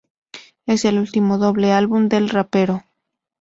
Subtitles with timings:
[0.65, 2.81] Es el último doble álbum del rapero.